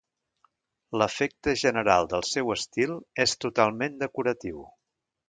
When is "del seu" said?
2.13-2.49